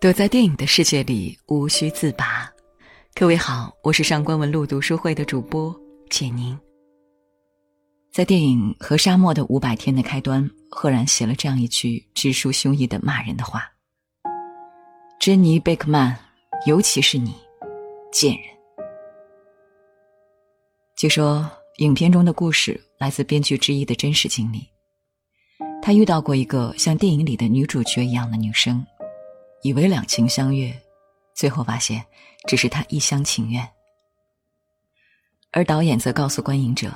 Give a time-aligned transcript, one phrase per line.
[0.00, 2.50] 躲在电影的世界里，无需自拔。
[3.14, 5.78] 各位好，我是上官文露读书会的主播
[6.08, 6.58] 简宁。
[8.10, 13.70] 在电影《和沙漠的五百天》的开端，赫然写了这样一句直抒胸臆的骂人的话
[15.20, 16.18] ：“珍妮·贝克曼，
[16.64, 17.34] 尤其是你，
[18.10, 18.44] 贱人。”
[20.96, 21.46] 据说，
[21.76, 24.66] 影片中的故事来自编剧之一的真实经历。
[25.82, 28.82] 他遇到过一个像电影里的女主角一样的女生。
[29.62, 30.74] 以为两情相悦，
[31.34, 32.04] 最后发现
[32.46, 33.68] 只是他一厢情愿。
[35.52, 36.92] 而导演则告诉观影者，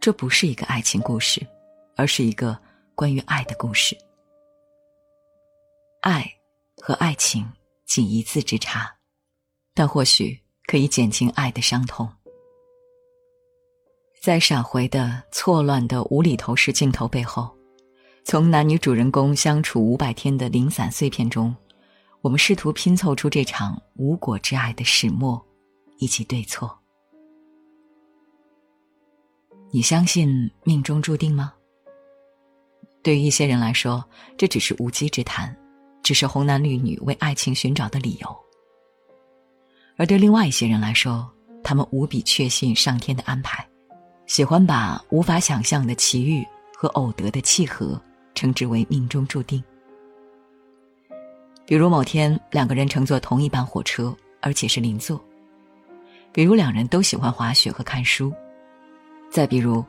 [0.00, 1.44] 这不是一个爱情故事，
[1.96, 2.56] 而是一个
[2.94, 3.96] 关于爱的故事。
[6.02, 6.30] 爱
[6.76, 7.50] 和爱情
[7.86, 8.94] 仅一字之差，
[9.74, 12.08] 但或许可以减轻爱的伤痛。
[14.22, 17.48] 在闪回的、错乱的、无厘头式镜头背后，
[18.24, 21.54] 从男女主人公相处五百天的零散碎片中。
[22.26, 25.40] 我们试图拼凑出这场无果之爱的始末，
[25.98, 26.76] 以及对错。
[29.70, 31.54] 你相信命中注定吗？
[33.00, 34.04] 对于一些人来说，
[34.36, 35.56] 这只是无稽之谈，
[36.02, 38.28] 只是红男绿女为爱情寻找的理由；
[39.96, 41.30] 而对另外一些人来说，
[41.62, 43.64] 他们无比确信上天的安排，
[44.26, 46.44] 喜欢把无法想象的奇遇
[46.76, 48.02] 和偶得的契合
[48.34, 49.62] 称之为命中注定。
[51.66, 55.20] 比如某天两个人乘坐同一班火车，而且是邻座；
[56.32, 58.30] 比如两人都喜欢滑雪和看书；
[59.30, 59.84] 再比如，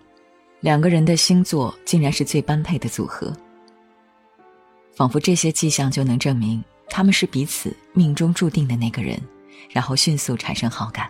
[0.59, 3.31] 两个人的星座竟然是最般配的组合。
[4.95, 9.15] 仿佛这些迹象就能证明他们是彼此命中注定的那个人，
[9.69, 11.07] 然后迅速产生好感。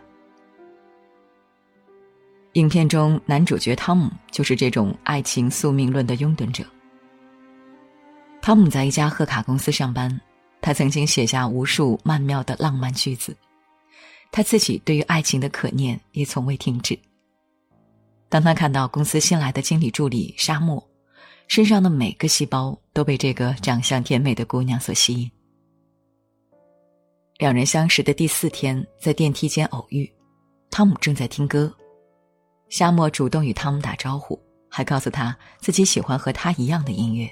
[2.53, 6.65] 影片中男主角汤姆就是这种爱情宿命论的拥趸者。
[8.41, 10.19] 汤姆在一家贺卡公司上班。
[10.61, 13.35] 他曾经写下无数曼妙的浪漫句子，
[14.31, 16.97] 他自己对于爱情的可念也从未停止。
[18.29, 20.85] 当他看到公司新来的经理助理沙漠，
[21.47, 25.31] 身上的每个细胞都被这个长相甜美的姑娘所吸引。
[27.37, 30.11] 两人相识的第四天，在电梯间偶遇，
[30.69, 31.73] 汤姆正在听歌，
[32.67, 34.37] 沙漠主动与汤姆打招呼，
[34.67, 37.31] 还告诉他自己喜欢和他一样的音乐，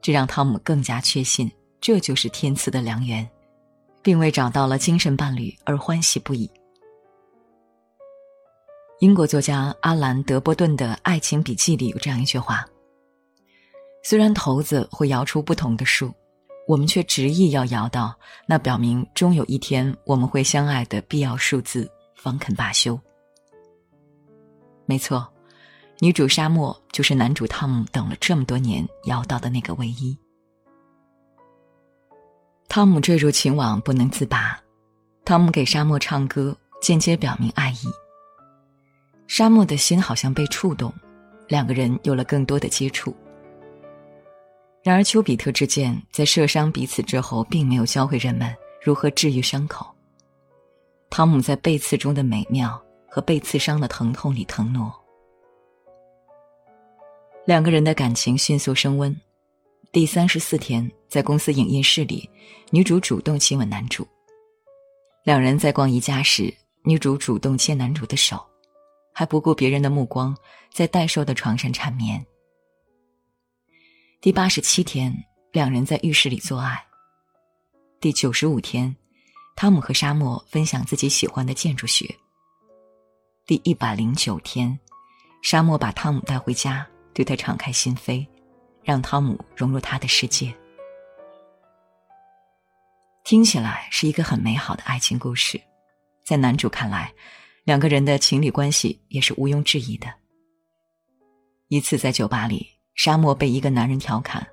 [0.00, 1.50] 这让汤姆更加确信。
[1.80, 3.28] 这就是天赐的良缘，
[4.02, 6.50] 并为找到了精神伴侣而欢喜不已。
[9.00, 12.66] 英国作家阿兰·德波顿的《爱情笔记》里有这样一句话
[14.02, 16.12] ：“虽然骰子会摇出不同的数，
[16.66, 18.12] 我们却执意要摇到
[18.44, 22.98] 那表明终有一天我们会相爱的必要数字，方肯罢休。”
[24.84, 25.32] 没错，
[26.00, 30.18] 女主沙漠就是男主汤姆等了这么多年摇到的那个唯一。
[32.68, 34.60] 汤姆坠入情网不能自拔，
[35.24, 37.88] 汤姆给沙漠唱歌，间接表明爱意。
[39.26, 40.92] 沙漠的心好像被触动，
[41.48, 43.16] 两个人有了更多的接触。
[44.82, 49.86] 然而，丘比特之箭在射伤彼此之后，并没有教会人们如何治愈伤口。
[51.08, 54.92] 汤姆在被刺中的美妙和被刺伤的疼痛里腾挪，
[57.46, 59.14] 两个人的感情迅速升温。
[59.90, 62.28] 第三十四天，在公司影音室里，
[62.70, 64.06] 女主主动亲吻男主。
[65.24, 68.38] 两人在逛宜家时，女主主动牵男主的手，
[69.14, 70.36] 还不顾别人的目光，
[70.70, 72.24] 在待售的床上缠绵。
[74.20, 76.78] 第八十七天，两人在浴室里做爱。
[77.98, 78.94] 第九十五天，
[79.56, 82.14] 汤姆和沙漠分享自己喜欢的建筑学。
[83.46, 84.78] 第一百零九天，
[85.40, 88.26] 沙漠把汤姆带回家，对他敞开心扉。
[88.88, 90.50] 让汤姆融入他的世界，
[93.22, 95.60] 听起来是一个很美好的爱情故事。
[96.24, 97.12] 在男主看来，
[97.64, 100.08] 两个人的情侣关系也是毋庸置疑的。
[101.68, 104.46] 一次在酒吧里，沙漠被一个男人调侃，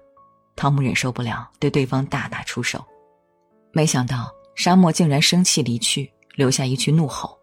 [0.58, 2.84] 汤姆忍受不了，对对方大打出手。
[3.72, 7.40] 没想到沙漠竟然生气离去，留下一句怒吼：“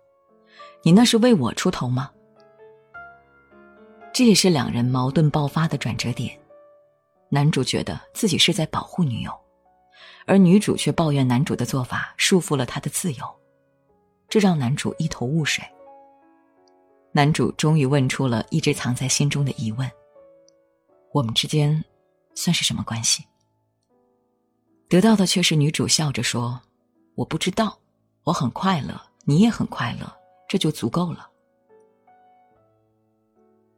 [0.84, 2.10] 你那是为我出头吗？”
[4.12, 6.38] 这也是两人矛盾爆发的转折点。
[7.34, 9.32] 男主觉得自己是在保护女友，
[10.26, 13.24] 而女主却抱怨男主的做法束缚了她的自由，
[14.28, 15.64] 这让男主一头雾水。
[17.10, 19.90] 男主终于问出了一直藏在心中的疑问：
[21.12, 21.82] 我们之间
[22.34, 23.24] 算是什么关系？
[24.90, 26.60] 得到的却是女主笑着说
[27.16, 27.78] ：“我不知道，
[28.24, 30.06] 我很快乐，你也很快乐，
[30.46, 31.30] 这就足够了。”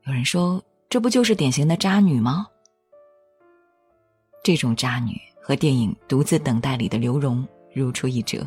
[0.09, 0.61] 有人说
[0.91, 2.49] ：“这不就是典型的渣女吗？”
[4.45, 8.47] 这种渣女和电影《独自等待》里的刘荣如出一辙。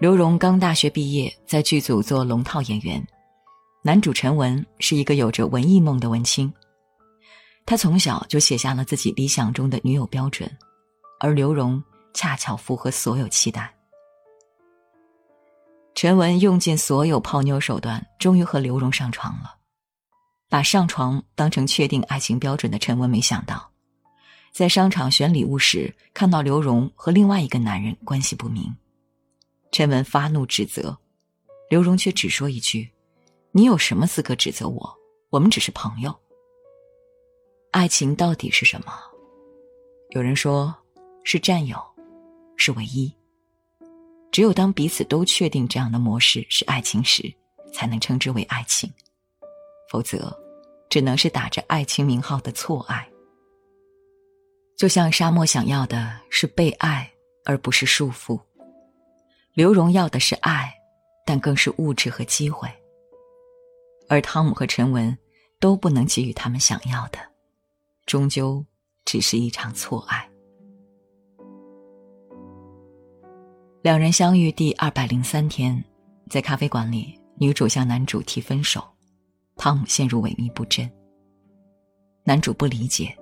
[0.00, 3.00] 刘荣刚大学毕业，在剧组做龙套演员。
[3.80, 6.52] 男主陈文是一个有着文艺梦的文青，
[7.64, 10.50] 他从小就写下了自己理想中的女友标准，
[11.20, 11.80] 而刘荣
[12.12, 13.72] 恰巧符合所有期待。
[15.94, 19.54] 陈文用尽所有泡妞手段，终于和刘荣上床了。
[20.48, 23.71] 把上床当成确定爱情标准的陈文，没想到，
[24.52, 28.70] 在商场选礼物时，看到刘荣和另外一个男人关系不明。
[29.70, 30.96] 陈文发怒指责，
[31.70, 32.90] 刘荣却只说一句
[33.50, 34.94] ：“你有什么资格指责我？
[35.30, 36.14] 我们只是朋友。”
[37.72, 38.92] 爱情到底是什么？
[40.10, 40.74] 有人说，
[41.24, 41.82] 是占有，
[42.56, 43.10] 是唯一。
[44.30, 47.32] 只有当彼此都确定这样的模式是爱情时，
[47.72, 48.92] 才能称之为爱情，
[49.90, 50.38] 否则。
[50.90, 53.08] 只能是打着爱情名号的错爱，
[54.82, 57.08] 就像沙漠想要的是被爱，
[57.44, 58.36] 而不是束缚；
[59.54, 60.74] 刘荣要的是爱，
[61.24, 62.68] 但更是物质和机会。
[64.08, 65.16] 而汤姆和陈文
[65.60, 67.20] 都不能给予他们想要的，
[68.06, 68.66] 终究
[69.04, 70.28] 只是一场错爱。
[73.82, 75.80] 两人相遇第二百零三天，
[76.28, 78.84] 在咖啡馆里，女主向男主提分手。
[79.54, 80.90] 汤姆陷入萎靡不振。
[82.24, 83.16] 男主不理解，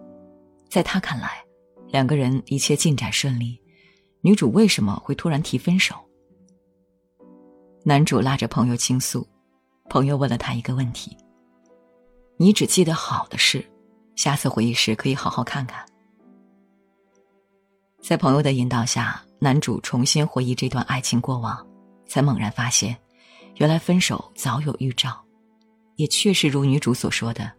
[0.70, 1.44] 在他看来，
[1.90, 3.60] 两个人一切进展顺利，
[4.20, 5.94] 女主为什么会突然提分手？
[7.82, 9.26] 男主拉着朋友倾诉，
[9.88, 11.16] 朋友问了他一个问题
[12.38, 13.64] ：“你只记得好的事，
[14.14, 15.84] 下次回忆时可以好好看看。”
[18.00, 21.66] 在朋友的引导下，男主重新回忆这段爱情过往，
[22.06, 22.96] 才猛然发现，
[23.56, 25.20] 原来分手早有预兆。
[25.96, 27.50] 也确实如女主所说的，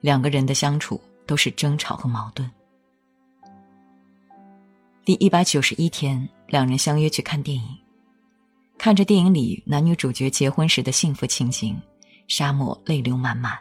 [0.00, 2.50] 两个人的相处都是争吵和矛盾。
[5.06, 7.78] 第一百九十一天，两人相约去看电影，
[8.76, 11.80] 看着电影里男女主角结婚时的幸福情景，
[12.26, 13.56] 沙漠泪流满满。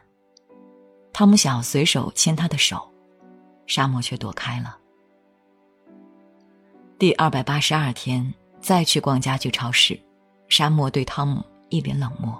[1.13, 2.91] 汤姆想要随手牵她的手，
[3.67, 4.75] 沙漠却躲开了。
[6.97, 9.99] 第二百八十二天，再去逛家具超市，
[10.49, 12.35] 沙漠对汤姆一脸冷漠。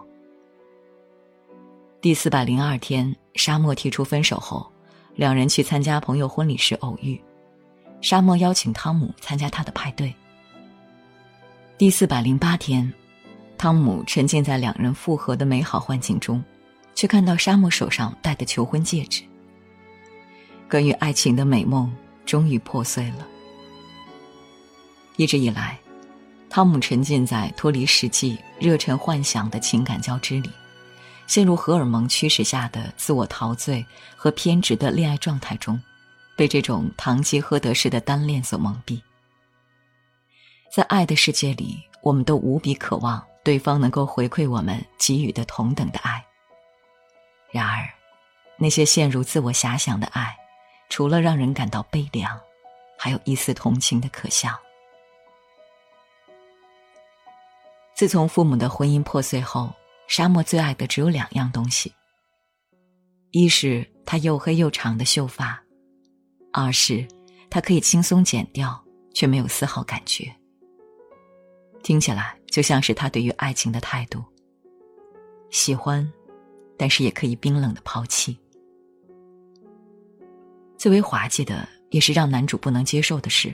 [2.01, 4.65] 第四百零二天，沙漠提出分手后，
[5.13, 7.21] 两人去参加朋友婚礼时偶遇，
[8.05, 10.13] 沙漠邀请汤姆参加他的派对。
[11.75, 12.93] 第四百零八天，
[13.57, 16.43] 汤姆沉浸在两人复合的美好幻境中，
[16.93, 19.23] 却看到沙漠手上戴的求婚戒指。
[20.69, 21.91] 关于爱情的美梦
[22.27, 23.27] 终于破碎了。
[25.17, 25.75] 一直以来，
[26.47, 30.51] 汤姆沉浸在脱离实际、热忱幻想的情感交织里。
[31.25, 33.83] 陷入荷尔蒙驱使下的自我陶醉
[34.15, 35.81] 和偏执的恋爱状态中，
[36.35, 39.01] 被这种堂吉诃德式的单恋所蒙蔽。
[40.71, 46.25] 在爱的世界里，我们都无比渴望对方能够回馈我们给予的同等的爱。
[47.51, 47.87] 然而，
[48.57, 50.35] 那些陷入自我遐想的爱，
[50.89, 52.39] 除了让人感到悲凉，
[52.97, 54.59] 还有一丝同情的可笑。
[57.93, 59.73] 自从父母的婚姻破碎后。
[60.07, 61.91] 沙漠最爱的只有两样东西：
[63.31, 65.59] 一是他又黑又长的秀发，
[66.57, 67.05] 二是
[67.49, 68.81] 他可以轻松剪掉
[69.13, 70.33] 却没有丝毫感觉。
[71.83, 74.23] 听起来就像是他对于爱情的态度：
[75.49, 76.09] 喜欢，
[76.77, 78.39] 但是也可以冰冷的抛弃。
[80.77, 83.53] 最为滑稽的，也是让男主不能接受的是，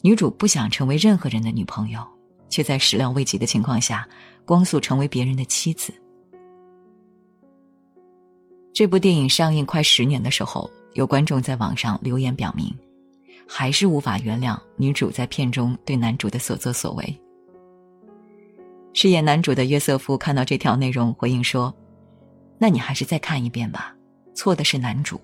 [0.00, 2.06] 女主不想成为任何人的女朋友，
[2.48, 4.08] 却在始料未及的情况下。
[4.44, 5.92] 光速成为别人的妻子。
[8.72, 12.74] 这部电影上映快十年的时候，有观众在网上留言表明，
[13.46, 17.20] 还是无法原谅女主在片中对男主的所作所为。
[18.94, 21.72] 饰演男主的约瑟夫看到这条内容，回应说
[22.56, 23.94] ：“那你还是再看一遍吧。
[24.34, 25.20] 错的是男主，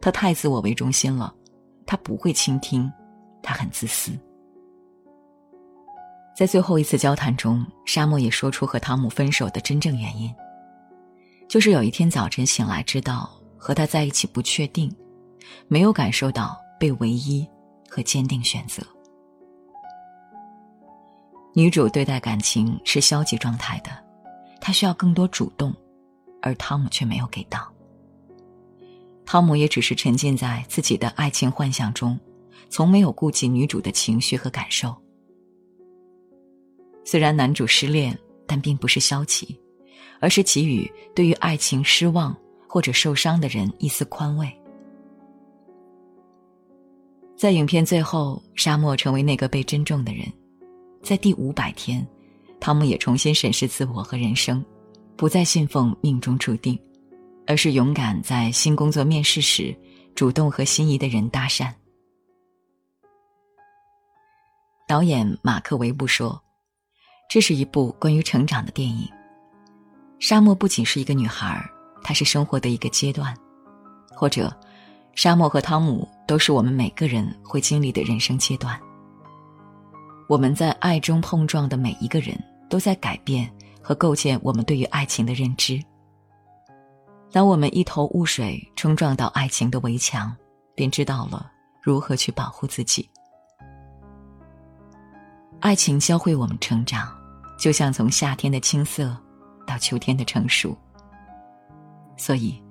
[0.00, 1.34] 他太自我为中心了，
[1.84, 2.90] 他不会倾听，
[3.42, 4.12] 他很自私。”
[6.34, 10.34] 在最后一次交谈中，沙漠也说出和汤姆分手的真正原因，
[11.50, 13.30] 就是有一天早晨醒来，知道
[13.62, 14.92] 和他在一起不确定，
[15.68, 17.46] 没有感受到被唯一
[17.88, 18.82] 和坚定选择。
[21.54, 23.90] 女主对待感情是消极状态的，
[24.60, 25.72] 她需要更多主动，
[26.40, 27.72] 而汤姆却没有给到。
[29.24, 32.18] 汤姆也只是沉浸在自己的爱情幻想中，
[32.68, 34.92] 从没有顾及女主的情绪和感受。
[37.04, 39.56] 虽然男主失恋，但并不是消极，
[40.18, 42.36] 而是给予对于爱情失望
[42.72, 44.50] 或者受伤的人一丝宽慰。
[47.36, 50.26] 在影片最后，沙漠成为那个被珍重的人。
[51.02, 52.06] 在第五百天，
[52.58, 54.64] 汤姆也重新审视自我和人生，
[55.16, 56.78] 不再信奉命中注定，
[57.46, 59.76] 而是勇敢在新工作面试时
[60.14, 61.70] 主动和心仪的人搭讪。
[64.88, 66.42] 导演马克·维布说
[67.28, 69.06] ：“这是一部关于成长的电影。
[70.18, 71.62] 沙漠不仅是一个女孩，
[72.02, 73.34] 它是生活的一个阶段，
[74.14, 74.54] 或者，
[75.14, 78.78] 沙漠和汤姆都是我们每个人会经历的人生阶段。”
[80.28, 82.38] 我们在爱中碰撞的每一个人
[82.70, 85.82] 都在改变和构建我们对于爱情的认知。
[87.30, 90.34] 当我们一头雾水冲撞到爱情的围墙，
[90.74, 91.50] 便知道了
[91.82, 93.08] 如何去保护自己。
[95.60, 97.14] 爱情教会我们成长，
[97.58, 99.14] 就像从夏天的青涩
[99.66, 100.76] 到秋天的成熟。
[102.22, 102.62] 所以，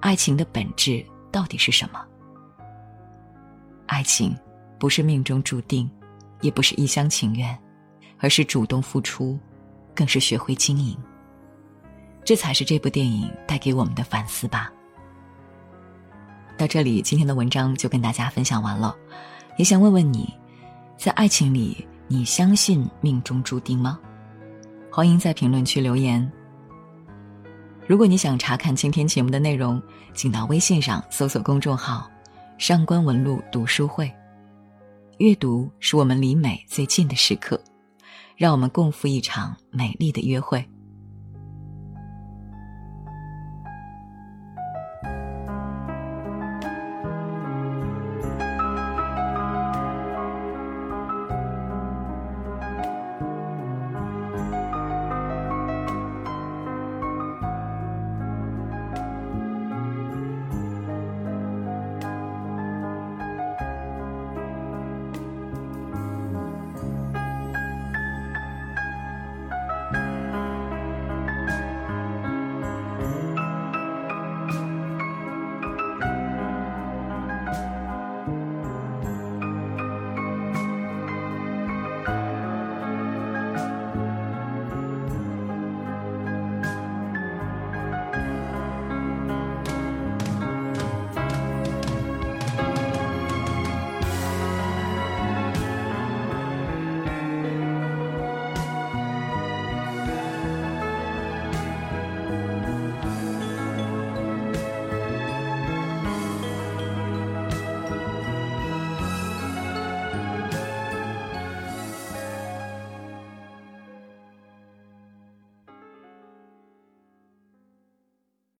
[0.00, 2.04] 爱情的本质到底是什么？
[3.86, 4.36] 爱情
[4.78, 5.88] 不是命中注定。
[6.42, 7.56] 也不是一厢情愿，
[8.18, 9.38] 而是主动付出，
[9.94, 10.98] 更是学会经营。
[12.24, 14.68] 这才是这部电影带给我们的反思吧。
[16.58, 18.92] 到这里，今天的文章就跟大家分享完了。
[19.56, 20.34] 也想问问你，
[20.98, 24.00] 在爱情里，你相信命中注定吗？
[24.90, 26.28] 欢迎在评论区留言。
[27.88, 29.82] 如果你想查看今天节目的内容，
[30.14, 32.08] 请到微信上搜索公众号
[32.56, 34.10] “上官文露读书会”。
[35.18, 37.60] 阅读是我们离美最近的时刻，
[38.36, 40.64] 让我们共赴一场美丽的约会。